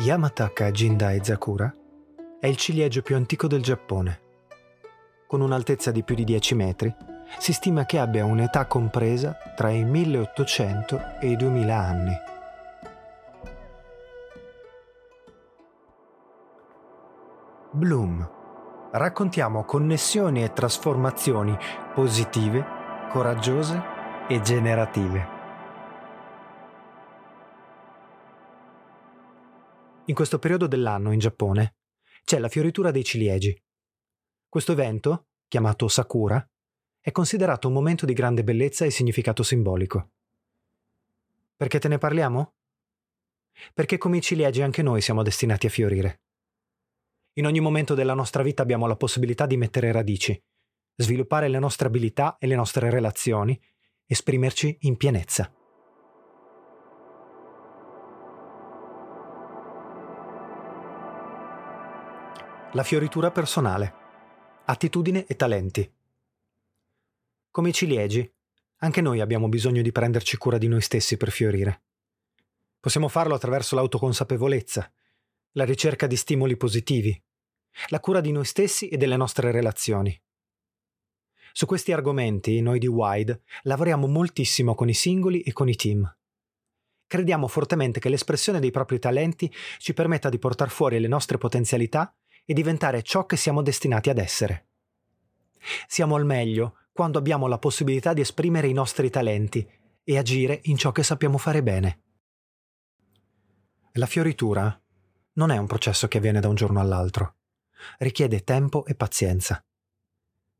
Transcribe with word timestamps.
Yamataka 0.00 0.70
Jindai 0.70 1.22
Zakura 1.22 1.70
è 2.40 2.46
il 2.46 2.56
ciliegio 2.56 3.02
più 3.02 3.16
antico 3.16 3.46
del 3.46 3.62
Giappone. 3.62 4.20
Con 5.26 5.42
un'altezza 5.42 5.90
di 5.90 6.02
più 6.02 6.14
di 6.14 6.24
10 6.24 6.54
metri, 6.54 6.94
si 7.38 7.52
stima 7.52 7.84
che 7.84 7.98
abbia 7.98 8.24
un'età 8.24 8.64
compresa 8.64 9.36
tra 9.54 9.68
i 9.68 9.84
1800 9.84 11.18
e 11.20 11.28
i 11.28 11.36
2000 11.36 11.76
anni. 11.76 12.12
Bloom. 17.72 18.30
Raccontiamo 18.92 19.64
connessioni 19.64 20.42
e 20.42 20.54
trasformazioni 20.54 21.54
positive, 21.92 22.64
coraggiose 23.10 23.82
e 24.28 24.40
generative. 24.40 25.39
In 30.06 30.14
questo 30.14 30.38
periodo 30.38 30.66
dell'anno 30.66 31.12
in 31.12 31.18
Giappone 31.18 31.76
c'è 32.24 32.38
la 32.38 32.48
fioritura 32.48 32.90
dei 32.90 33.04
ciliegi. 33.04 33.56
Questo 34.48 34.72
evento, 34.72 35.28
chiamato 35.46 35.88
Sakura, 35.88 36.44
è 37.00 37.12
considerato 37.12 37.68
un 37.68 37.74
momento 37.74 38.06
di 38.06 38.12
grande 38.12 38.42
bellezza 38.42 38.84
e 38.84 38.90
significato 38.90 39.42
simbolico. 39.42 40.10
Perché 41.56 41.78
te 41.78 41.88
ne 41.88 41.98
parliamo? 41.98 42.54
Perché 43.74 43.98
come 43.98 44.16
i 44.16 44.22
ciliegi 44.22 44.62
anche 44.62 44.82
noi 44.82 45.00
siamo 45.00 45.22
destinati 45.22 45.66
a 45.66 45.70
fiorire. 45.70 46.22
In 47.34 47.46
ogni 47.46 47.60
momento 47.60 47.94
della 47.94 48.14
nostra 48.14 48.42
vita 48.42 48.62
abbiamo 48.62 48.86
la 48.86 48.96
possibilità 48.96 49.46
di 49.46 49.56
mettere 49.56 49.92
radici, 49.92 50.42
sviluppare 50.96 51.48
le 51.48 51.58
nostre 51.58 51.86
abilità 51.86 52.36
e 52.38 52.46
le 52.46 52.56
nostre 52.56 52.90
relazioni, 52.90 53.60
esprimerci 54.06 54.78
in 54.80 54.96
pienezza. 54.96 55.54
La 62.72 62.84
fioritura 62.84 63.32
personale. 63.32 63.92
Attitudine 64.66 65.26
e 65.26 65.34
talenti. 65.34 65.92
Come 67.50 67.70
i 67.70 67.72
ciliegi, 67.72 68.32
anche 68.76 69.00
noi 69.00 69.20
abbiamo 69.20 69.48
bisogno 69.48 69.82
di 69.82 69.90
prenderci 69.90 70.36
cura 70.36 70.56
di 70.56 70.68
noi 70.68 70.80
stessi 70.80 71.16
per 71.16 71.32
fiorire. 71.32 71.82
Possiamo 72.78 73.08
farlo 73.08 73.34
attraverso 73.34 73.74
l'autoconsapevolezza, 73.74 74.88
la 75.54 75.64
ricerca 75.64 76.06
di 76.06 76.14
stimoli 76.14 76.56
positivi, 76.56 77.20
la 77.88 77.98
cura 77.98 78.20
di 78.20 78.30
noi 78.30 78.44
stessi 78.44 78.86
e 78.86 78.96
delle 78.96 79.16
nostre 79.16 79.50
relazioni. 79.50 80.16
Su 81.50 81.66
questi 81.66 81.90
argomenti, 81.90 82.60
noi 82.60 82.78
di 82.78 82.86
Wide 82.86 83.42
lavoriamo 83.62 84.06
moltissimo 84.06 84.76
con 84.76 84.88
i 84.88 84.94
singoli 84.94 85.40
e 85.40 85.52
con 85.52 85.68
i 85.68 85.74
team. 85.74 86.16
Crediamo 87.08 87.48
fortemente 87.48 87.98
che 87.98 88.08
l'espressione 88.08 88.60
dei 88.60 88.70
propri 88.70 89.00
talenti 89.00 89.52
ci 89.78 89.92
permetta 89.92 90.28
di 90.28 90.38
portare 90.38 90.70
fuori 90.70 91.00
le 91.00 91.08
nostre 91.08 91.36
potenzialità 91.36 92.14
e 92.44 92.52
diventare 92.54 93.02
ciò 93.02 93.26
che 93.26 93.36
siamo 93.36 93.62
destinati 93.62 94.10
ad 94.10 94.18
essere. 94.18 94.68
Siamo 95.86 96.16
al 96.16 96.24
meglio 96.24 96.76
quando 96.92 97.18
abbiamo 97.18 97.46
la 97.46 97.58
possibilità 97.58 98.12
di 98.12 98.20
esprimere 98.20 98.68
i 98.68 98.72
nostri 98.72 99.10
talenti 99.10 99.68
e 100.02 100.18
agire 100.18 100.60
in 100.64 100.76
ciò 100.76 100.92
che 100.92 101.02
sappiamo 101.02 101.38
fare 101.38 101.62
bene. 101.62 102.02
La 103.94 104.06
fioritura 104.06 104.80
non 105.34 105.50
è 105.50 105.56
un 105.56 105.66
processo 105.66 106.08
che 106.08 106.18
avviene 106.18 106.40
da 106.40 106.48
un 106.48 106.54
giorno 106.54 106.80
all'altro. 106.80 107.36
Richiede 107.98 108.44
tempo 108.44 108.84
e 108.86 108.94
pazienza. 108.94 109.64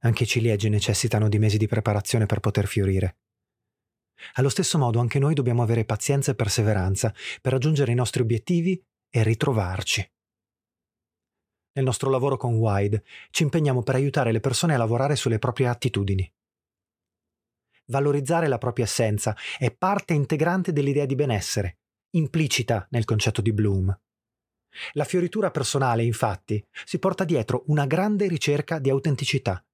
Anche 0.01 0.23
i 0.23 0.27
ciliegi 0.27 0.69
necessitano 0.69 1.29
di 1.29 1.39
mesi 1.39 1.59
di 1.59 1.67
preparazione 1.67 2.27
per 2.27 2.41
poter 2.41 2.67
fiorire. 2.67 3.19
Allo 4.35 4.49
stesso 4.49 4.79
modo 4.79 5.01
anche 5.01 5.19
noi 5.19 5.35
dobbiamo 5.35 5.63
avere 5.63 5.85
pazienza 5.85 6.31
e 6.31 6.35
perseveranza 6.35 7.15
per 7.41 7.53
raggiungere 7.53 7.93
i 7.93 7.97
nostri 7.97 8.23
obiettivi 8.23 8.83
e 9.09 9.23
ritrovarci. 9.23 10.11
Nel 11.73 11.85
nostro 11.85 12.11
lavoro 12.11 12.37
con 12.37 12.55
Wide 12.55 13.05
ci 13.31 13.45
impegniamo 13.45 13.83
per 13.83 13.95
aiutare 13.95 14.33
le 14.33 14.41
persone 14.41 14.75
a 14.75 14.79
lavorare 14.79 15.15
sulle 15.15 15.39
proprie 15.39 15.69
attitudini. 15.69 16.31
Valorizzare 17.87 18.49
la 18.49 18.59
propria 18.59 18.85
essenza 18.85 19.37
è 19.59 19.73
parte 19.73 20.15
integrante 20.15 20.73
dell'idea 20.73 21.07
di 21.07 21.15
benessere, 21.15 21.79
implicita 22.11 22.87
nel 22.91 23.05
concetto 23.05 23.41
di 23.41 23.53
Bloom. 23.53 23.97
La 24.93 25.05
fioritura 25.05 25.51
personale, 25.51 26.05
infatti, 26.05 26.65
si 26.85 26.99
porta 26.99 27.25
dietro 27.25 27.65
una 27.67 27.87
grande 27.87 28.29
ricerca 28.29 28.79
di 28.79 28.91
autenticità. 28.91 29.65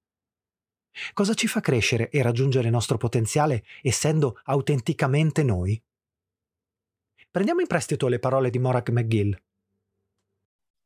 Cosa 1.13 1.35
ci 1.35 1.47
fa 1.47 1.61
crescere 1.61 2.09
e 2.09 2.21
raggiungere 2.23 2.65
il 2.65 2.73
nostro 2.73 2.97
potenziale 2.97 3.63
essendo 3.81 4.39
autenticamente 4.45 5.43
noi? 5.43 5.79
Prendiamo 7.29 7.61
in 7.61 7.67
prestito 7.67 8.07
le 8.07 8.17
parole 8.17 8.49
di 8.49 8.57
Morag 8.57 8.89
McGill. 8.89 9.39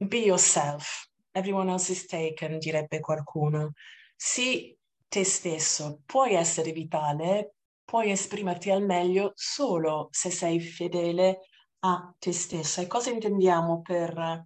Be 0.07 0.25
yourself 0.25 1.11
everyone 1.31 1.69
else 1.69 1.91
is 1.91 2.05
taken, 2.05 2.59
direbbe 2.59 2.99
qualcuno. 2.99 3.73
Sii 4.15 4.77
te 5.07 5.23
stesso, 5.23 6.01
puoi 6.05 6.33
essere 6.33 6.71
vitale, 6.71 7.55
puoi 7.83 8.11
esprimerti 8.11 8.69
al 8.69 8.83
meglio 8.83 9.31
solo 9.35 10.07
se 10.11 10.29
sei 10.29 10.59
fedele 10.59 11.39
a 11.79 12.13
te 12.17 12.31
stessa. 12.31 12.81
E 12.81 12.87
cosa 12.87 13.09
intendiamo 13.09 13.81
per 13.81 14.45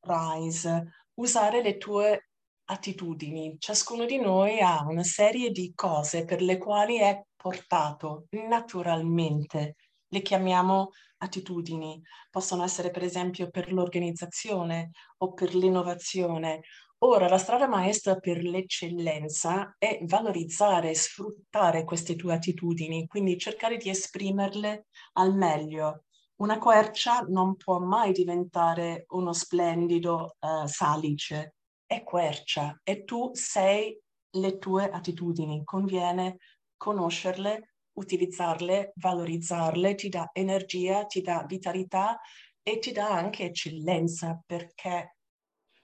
Rise? 0.00 0.92
Usare 1.14 1.62
le 1.62 1.76
tue 1.76 2.28
attitudini. 2.64 3.56
Ciascuno 3.58 4.04
di 4.04 4.18
noi 4.18 4.60
ha 4.60 4.84
una 4.86 5.04
serie 5.04 5.50
di 5.50 5.72
cose 5.74 6.24
per 6.24 6.42
le 6.42 6.58
quali 6.58 6.98
è 6.98 7.22
portato 7.34 8.26
naturalmente. 8.48 9.76
Le 10.08 10.22
chiamiamo 10.22 10.90
attitudini. 11.18 12.00
Possono 12.30 12.64
essere 12.64 12.90
per 12.90 13.02
esempio 13.02 13.50
per 13.50 13.72
l'organizzazione 13.72 14.90
o 15.18 15.32
per 15.32 15.54
l'innovazione. 15.54 16.62
Ora, 16.98 17.28
la 17.28 17.38
strada 17.38 17.68
maestra 17.68 18.16
per 18.16 18.42
l'eccellenza 18.42 19.74
è 19.78 19.98
valorizzare, 20.02 20.94
sfruttare 20.94 21.84
queste 21.84 22.16
tue 22.16 22.34
attitudini, 22.34 23.06
quindi 23.06 23.38
cercare 23.38 23.76
di 23.76 23.90
esprimerle 23.90 24.86
al 25.14 25.34
meglio. 25.34 26.04
Una 26.36 26.58
quercia 26.58 27.20
non 27.28 27.56
può 27.56 27.78
mai 27.78 28.12
diventare 28.12 29.04
uno 29.08 29.32
splendido 29.32 30.36
uh, 30.38 30.66
salice, 30.66 31.54
è 31.86 32.02
quercia 32.02 32.80
e 32.82 33.04
tu 33.04 33.30
sei 33.32 33.98
le 34.30 34.58
tue 34.58 34.90
attitudini, 34.90 35.64
conviene 35.64 36.38
conoscerle, 36.76 37.75
utilizzarle, 37.96 38.92
valorizzarle, 38.96 39.94
ti 39.94 40.08
dà 40.08 40.30
energia, 40.32 41.04
ti 41.04 41.20
dà 41.20 41.44
vitalità 41.46 42.18
e 42.62 42.78
ti 42.78 42.92
dà 42.92 43.10
anche 43.10 43.44
eccellenza 43.44 44.42
perché 44.44 45.16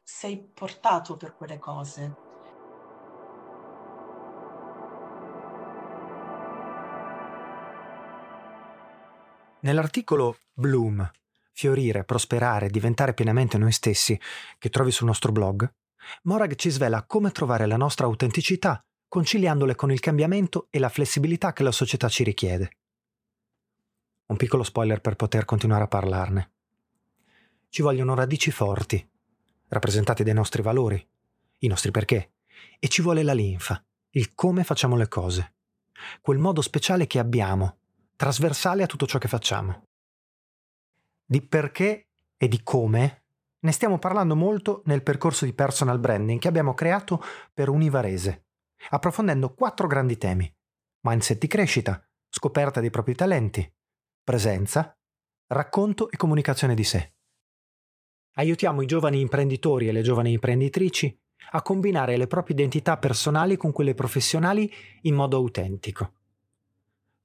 sei 0.02 0.42
portato 0.52 1.16
per 1.16 1.34
quelle 1.34 1.58
cose. 1.58 2.16
Nell'articolo 9.60 10.38
Bloom, 10.52 11.08
fiorire, 11.52 12.04
prosperare, 12.04 12.68
diventare 12.68 13.14
pienamente 13.14 13.58
noi 13.58 13.70
stessi, 13.70 14.18
che 14.58 14.70
trovi 14.70 14.90
sul 14.90 15.06
nostro 15.06 15.30
blog, 15.30 15.72
Morag 16.24 16.56
ci 16.56 16.68
svela 16.68 17.04
come 17.04 17.30
trovare 17.30 17.66
la 17.66 17.76
nostra 17.76 18.06
autenticità 18.06 18.84
conciliandole 19.12 19.74
con 19.74 19.92
il 19.92 20.00
cambiamento 20.00 20.68
e 20.70 20.78
la 20.78 20.88
flessibilità 20.88 21.52
che 21.52 21.62
la 21.62 21.70
società 21.70 22.08
ci 22.08 22.24
richiede. 22.24 22.78
Un 24.28 24.38
piccolo 24.38 24.62
spoiler 24.62 25.02
per 25.02 25.16
poter 25.16 25.44
continuare 25.44 25.84
a 25.84 25.86
parlarne. 25.86 26.52
Ci 27.68 27.82
vogliono 27.82 28.14
radici 28.14 28.50
forti, 28.50 29.06
rappresentate 29.68 30.24
dai 30.24 30.32
nostri 30.32 30.62
valori, 30.62 31.06
i 31.58 31.66
nostri 31.66 31.90
perché, 31.90 32.32
e 32.78 32.88
ci 32.88 33.02
vuole 33.02 33.22
la 33.22 33.34
linfa, 33.34 33.84
il 34.12 34.32
come 34.32 34.64
facciamo 34.64 34.96
le 34.96 35.08
cose, 35.08 35.56
quel 36.22 36.38
modo 36.38 36.62
speciale 36.62 37.06
che 37.06 37.18
abbiamo, 37.18 37.80
trasversale 38.16 38.82
a 38.82 38.86
tutto 38.86 39.04
ciò 39.04 39.18
che 39.18 39.28
facciamo. 39.28 39.88
Di 41.22 41.42
perché 41.42 42.06
e 42.38 42.48
di 42.48 42.62
come 42.62 43.24
ne 43.58 43.72
stiamo 43.72 43.98
parlando 43.98 44.34
molto 44.34 44.80
nel 44.86 45.02
percorso 45.02 45.44
di 45.44 45.52
personal 45.52 45.98
branding 45.98 46.40
che 46.40 46.48
abbiamo 46.48 46.72
creato 46.72 47.22
per 47.52 47.68
Univarese 47.68 48.44
approfondendo 48.90 49.54
quattro 49.54 49.86
grandi 49.86 50.16
temi. 50.16 50.52
Mindset 51.00 51.38
di 51.38 51.46
crescita, 51.46 52.04
scoperta 52.28 52.80
dei 52.80 52.90
propri 52.90 53.14
talenti, 53.14 53.70
presenza, 54.22 54.96
racconto 55.48 56.10
e 56.10 56.16
comunicazione 56.16 56.74
di 56.74 56.84
sé. 56.84 57.14
Aiutiamo 58.34 58.80
i 58.82 58.86
giovani 58.86 59.20
imprenditori 59.20 59.88
e 59.88 59.92
le 59.92 60.02
giovani 60.02 60.32
imprenditrici 60.32 61.18
a 61.50 61.62
combinare 61.62 62.16
le 62.16 62.26
proprie 62.26 62.56
identità 62.56 62.96
personali 62.96 63.56
con 63.56 63.72
quelle 63.72 63.94
professionali 63.94 64.72
in 65.02 65.14
modo 65.14 65.36
autentico. 65.36 66.12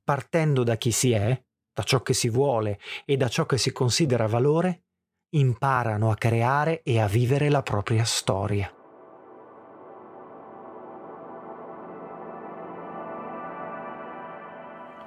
Partendo 0.03 0.63
da 0.63 0.75
chi 0.75 0.91
si 0.91 1.11
è, 1.11 1.41
da 1.73 1.83
ciò 1.83 2.01
che 2.01 2.13
si 2.13 2.29
vuole 2.29 2.79
e 3.05 3.15
da 3.15 3.29
ciò 3.29 3.45
che 3.45 3.57
si 3.57 3.71
considera 3.71 4.27
valore, 4.27 4.83
imparano 5.29 6.09
a 6.09 6.15
creare 6.15 6.81
e 6.83 6.99
a 6.99 7.07
vivere 7.07 7.49
la 7.49 7.61
propria 7.61 8.03
storia. 8.03 8.76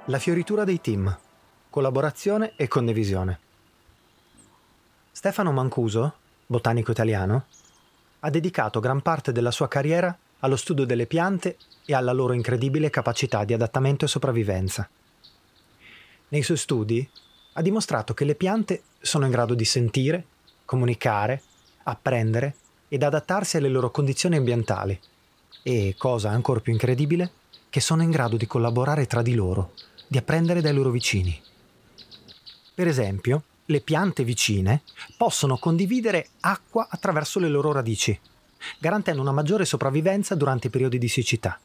La 0.05 0.17
fioritura 0.17 0.63
dei 0.63 0.81
team. 0.81 1.15
Collaborazione 1.69 2.53
e 2.55 2.67
condivisione. 2.67 3.39
Stefano 5.11 5.51
Mancuso, 5.51 6.15
botanico 6.47 6.89
italiano, 6.89 7.45
ha 8.21 8.29
dedicato 8.31 8.79
gran 8.79 9.03
parte 9.03 9.31
della 9.31 9.51
sua 9.51 9.67
carriera 9.67 10.17
allo 10.39 10.55
studio 10.55 10.85
delle 10.85 11.05
piante 11.05 11.57
e 11.85 11.93
alla 11.93 12.13
loro 12.13 12.33
incredibile 12.33 12.89
capacità 12.89 13.43
di 13.43 13.53
adattamento 13.53 14.05
e 14.05 14.07
sopravvivenza. 14.07 14.89
Nei 16.29 16.41
suoi 16.41 16.57
studi 16.57 17.07
ha 17.53 17.61
dimostrato 17.61 18.15
che 18.15 18.25
le 18.25 18.33
piante 18.33 18.81
sono 19.01 19.25
in 19.25 19.31
grado 19.31 19.53
di 19.53 19.65
sentire, 19.65 20.25
comunicare, 20.65 21.43
apprendere 21.83 22.55
ed 22.87 23.03
adattarsi 23.03 23.57
alle 23.57 23.69
loro 23.69 23.91
condizioni 23.91 24.35
ambientali 24.35 24.99
e, 25.61 25.93
cosa 25.95 26.31
ancora 26.31 26.59
più 26.59 26.73
incredibile, 26.73 27.33
che 27.69 27.79
sono 27.79 28.01
in 28.01 28.09
grado 28.09 28.35
di 28.35 28.47
collaborare 28.47 29.05
tra 29.05 29.21
di 29.21 29.35
loro, 29.35 29.71
di 30.11 30.17
apprendere 30.17 30.59
dai 30.59 30.73
loro 30.73 30.89
vicini. 30.89 31.41
Per 32.75 32.85
esempio, 32.85 33.43
le 33.67 33.79
piante 33.79 34.25
vicine 34.25 34.81
possono 35.15 35.57
condividere 35.57 36.31
acqua 36.41 36.85
attraverso 36.89 37.39
le 37.39 37.47
loro 37.47 37.71
radici, 37.71 38.19
garantendo 38.77 39.21
una 39.21 39.31
maggiore 39.31 39.63
sopravvivenza 39.63 40.35
durante 40.35 40.67
i 40.67 40.69
periodi 40.69 40.97
di 40.97 41.07
siccità. 41.07 41.57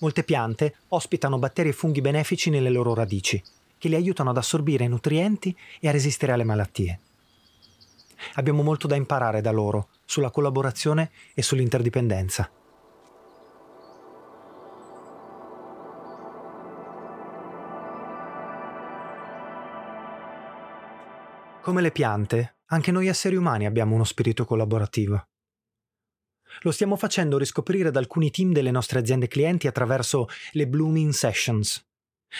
Molte 0.00 0.22
piante 0.22 0.74
ospitano 0.88 1.38
batteri 1.38 1.70
e 1.70 1.72
funghi 1.72 2.02
benefici 2.02 2.50
nelle 2.50 2.68
loro 2.68 2.92
radici, 2.92 3.42
che 3.78 3.88
li 3.88 3.94
aiutano 3.94 4.28
ad 4.28 4.36
assorbire 4.36 4.86
nutrienti 4.86 5.56
e 5.80 5.88
a 5.88 5.92
resistere 5.92 6.32
alle 6.32 6.44
malattie. 6.44 7.00
Abbiamo 8.34 8.62
molto 8.62 8.86
da 8.86 8.96
imparare 8.96 9.40
da 9.40 9.50
loro 9.50 9.88
sulla 10.04 10.30
collaborazione 10.30 11.10
e 11.32 11.40
sull'interdipendenza. 11.40 12.50
Come 21.62 21.82
le 21.82 21.90
piante, 21.90 22.56
anche 22.68 22.90
noi 22.90 23.06
esseri 23.06 23.36
umani 23.36 23.66
abbiamo 23.66 23.94
uno 23.94 24.04
spirito 24.04 24.46
collaborativo. 24.46 25.28
Lo 26.62 26.70
stiamo 26.70 26.96
facendo 26.96 27.36
riscoprire 27.36 27.88
ad 27.88 27.96
alcuni 27.96 28.30
team 28.30 28.52
delle 28.52 28.70
nostre 28.70 28.98
aziende 28.98 29.28
clienti 29.28 29.66
attraverso 29.66 30.26
le 30.52 30.66
Blooming 30.66 31.12
Sessions. 31.12 31.86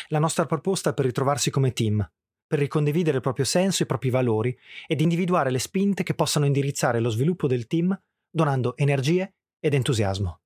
La 0.08 0.18
nostra 0.18 0.46
proposta 0.46 0.94
per 0.94 1.04
ritrovarsi 1.04 1.50
come 1.50 1.74
team, 1.74 2.04
per 2.46 2.60
ricondividere 2.60 3.16
il 3.18 3.22
proprio 3.22 3.44
senso, 3.44 3.82
i 3.82 3.86
propri 3.86 4.08
valori 4.08 4.58
ed 4.86 5.02
individuare 5.02 5.50
le 5.50 5.58
spinte 5.58 6.02
che 6.02 6.14
possano 6.14 6.46
indirizzare 6.46 6.98
lo 6.98 7.10
sviluppo 7.10 7.46
del 7.46 7.66
team 7.66 7.94
donando 8.30 8.74
energie 8.78 9.34
ed 9.60 9.74
entusiasmo. 9.74 10.40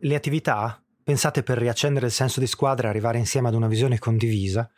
Le 0.00 0.14
attività, 0.14 0.82
pensate 1.04 1.42
per 1.42 1.58
riaccendere 1.58 2.06
il 2.06 2.12
senso 2.12 2.40
di 2.40 2.46
squadra 2.46 2.86
e 2.86 2.90
arrivare 2.90 3.18
insieme 3.18 3.48
ad 3.48 3.54
una 3.54 3.68
visione 3.68 3.98
condivisa, 3.98 4.72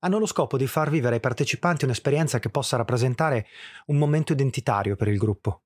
hanno 0.00 0.18
lo 0.18 0.26
scopo 0.26 0.56
di 0.56 0.66
far 0.66 0.90
vivere 0.90 1.14
ai 1.14 1.20
partecipanti 1.20 1.84
un'esperienza 1.84 2.38
che 2.38 2.50
possa 2.50 2.76
rappresentare 2.76 3.46
un 3.86 3.96
momento 3.96 4.32
identitario 4.32 4.96
per 4.96 5.08
il 5.08 5.18
gruppo 5.18 5.62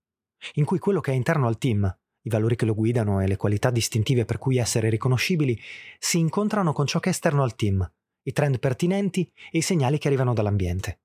in 0.54 0.64
cui 0.64 0.78
quello 0.78 1.00
che 1.00 1.12
è 1.12 1.14
interno 1.14 1.46
al 1.46 1.58
team, 1.58 1.84
i 2.22 2.28
valori 2.28 2.56
che 2.56 2.64
lo 2.64 2.74
guidano 2.74 3.20
e 3.20 3.26
le 3.26 3.36
qualità 3.36 3.70
distintive 3.70 4.24
per 4.24 4.38
cui 4.38 4.58
essere 4.58 4.88
riconoscibili, 4.88 5.58
si 5.98 6.18
incontrano 6.18 6.72
con 6.72 6.86
ciò 6.86 7.00
che 7.00 7.08
è 7.08 7.12
esterno 7.12 7.42
al 7.42 7.54
team, 7.54 7.90
i 8.22 8.32
trend 8.32 8.58
pertinenti 8.58 9.30
e 9.50 9.58
i 9.58 9.62
segnali 9.62 9.98
che 9.98 10.08
arrivano 10.08 10.32
dall'ambiente. 10.32 11.00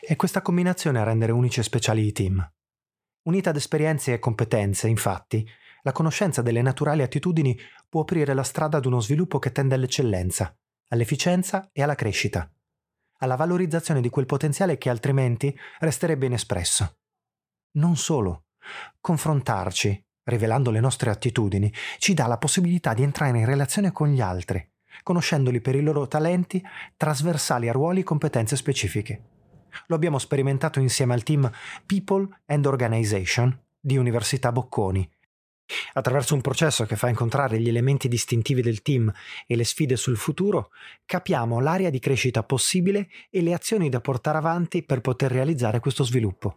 È 0.00 0.16
questa 0.16 0.42
combinazione 0.42 0.98
a 0.98 1.04
rendere 1.04 1.32
unici 1.32 1.60
e 1.60 1.64
speciali 1.64 2.06
i 2.06 2.12
team. 2.12 2.52
Unita 3.24 3.50
ad 3.50 3.56
esperienze 3.56 4.14
e 4.14 4.18
competenze, 4.18 4.88
infatti, 4.88 5.46
la 5.82 5.92
conoscenza 5.92 6.42
delle 6.42 6.62
naturali 6.62 7.02
attitudini 7.02 7.56
può 7.88 8.02
aprire 8.02 8.34
la 8.34 8.42
strada 8.42 8.78
ad 8.78 8.84
uno 8.84 9.00
sviluppo 9.00 9.38
che 9.38 9.52
tende 9.52 9.76
all'eccellenza, 9.76 10.56
all'efficienza 10.92 11.70
e 11.72 11.82
alla 11.82 11.94
crescita, 11.94 12.50
alla 13.18 13.36
valorizzazione 13.36 14.00
di 14.00 14.10
quel 14.10 14.26
potenziale 14.26 14.78
che 14.78 14.90
altrimenti 14.90 15.56
resterebbe 15.80 16.26
inespresso. 16.26 16.98
Non 17.72 17.96
solo, 17.96 18.44
Confrontarci, 19.00 20.04
rivelando 20.24 20.70
le 20.70 20.80
nostre 20.80 21.10
attitudini, 21.10 21.72
ci 21.98 22.14
dà 22.14 22.26
la 22.26 22.38
possibilità 22.38 22.94
di 22.94 23.02
entrare 23.02 23.38
in 23.38 23.44
relazione 23.44 23.90
con 23.92 24.08
gli 24.08 24.20
altri, 24.20 24.64
conoscendoli 25.02 25.60
per 25.60 25.74
i 25.74 25.82
loro 25.82 26.06
talenti 26.06 26.62
trasversali 26.96 27.68
a 27.68 27.72
ruoli 27.72 28.00
e 28.00 28.04
competenze 28.04 28.56
specifiche. 28.56 29.30
Lo 29.86 29.96
abbiamo 29.96 30.18
sperimentato 30.18 30.80
insieme 30.80 31.14
al 31.14 31.22
team 31.22 31.50
People 31.86 32.28
and 32.46 32.66
Organization 32.66 33.58
di 33.80 33.96
Università 33.96 34.52
Bocconi. 34.52 35.10
Attraverso 35.94 36.34
un 36.34 36.40
processo 36.40 36.84
che 36.84 36.96
fa 36.96 37.08
incontrare 37.08 37.58
gli 37.60 37.68
elementi 37.68 38.08
distintivi 38.08 38.62
del 38.62 38.82
team 38.82 39.12
e 39.46 39.56
le 39.56 39.64
sfide 39.64 39.96
sul 39.96 40.16
futuro, 40.16 40.70
capiamo 41.04 41.60
l'area 41.60 41.90
di 41.90 41.98
crescita 41.98 42.42
possibile 42.42 43.08
e 43.30 43.42
le 43.42 43.54
azioni 43.54 43.88
da 43.88 44.00
portare 44.00 44.38
avanti 44.38 44.82
per 44.82 45.00
poter 45.00 45.30
realizzare 45.30 45.80
questo 45.80 46.04
sviluppo. 46.04 46.56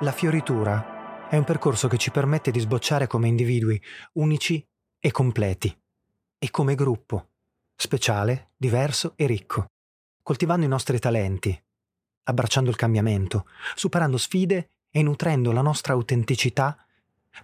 La 0.00 0.12
fioritura 0.12 1.28
è 1.28 1.36
un 1.36 1.44
percorso 1.44 1.88
che 1.88 1.96
ci 1.96 2.10
permette 2.10 2.50
di 2.50 2.60
sbocciare 2.60 3.06
come 3.06 3.28
individui 3.28 3.80
unici 4.14 4.62
e 5.00 5.10
completi, 5.10 5.74
e 6.38 6.50
come 6.50 6.74
gruppo, 6.74 7.30
speciale, 7.74 8.50
diverso 8.56 9.14
e 9.16 9.26
ricco, 9.26 9.66
coltivando 10.22 10.66
i 10.66 10.68
nostri 10.68 10.98
talenti, 10.98 11.58
abbracciando 12.24 12.70
il 12.70 12.76
cambiamento, 12.76 13.46
superando 13.74 14.16
sfide 14.16 14.70
e 14.90 15.02
nutrendo 15.02 15.52
la 15.52 15.62
nostra 15.62 15.92
autenticità, 15.92 16.76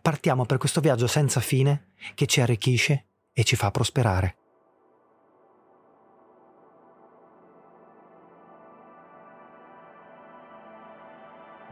partiamo 0.00 0.44
per 0.44 0.58
questo 0.58 0.80
viaggio 0.80 1.06
senza 1.06 1.40
fine 1.40 1.92
che 2.14 2.26
ci 2.26 2.40
arricchisce 2.40 3.04
e 3.32 3.44
ci 3.44 3.56
fa 3.56 3.70
prosperare. 3.70 4.36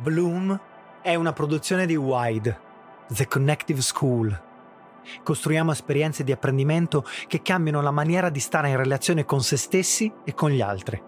Bloom 0.00 0.60
è 1.02 1.14
una 1.16 1.32
produzione 1.32 1.84
di 1.84 1.96
Wide, 1.96 2.60
The 3.08 3.26
Connective 3.26 3.80
School. 3.80 4.46
Costruiamo 5.22 5.72
esperienze 5.72 6.22
di 6.22 6.32
apprendimento 6.32 7.04
che 7.26 7.42
cambiano 7.42 7.80
la 7.80 7.90
maniera 7.90 8.28
di 8.28 8.40
stare 8.40 8.68
in 8.68 8.76
relazione 8.76 9.24
con 9.24 9.42
se 9.42 9.56
stessi 9.56 10.12
e 10.24 10.34
con 10.34 10.50
gli 10.50 10.60
altri. 10.60 11.02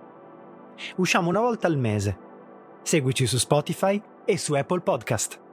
Usciamo 0.97 1.29
una 1.29 1.41
volta 1.41 1.67
al 1.67 1.77
mese. 1.77 2.17
Seguici 2.83 3.27
su 3.27 3.37
Spotify 3.37 4.01
e 4.25 4.39
su 4.39 4.55
Apple 4.55 4.81
Podcast. 4.81 5.50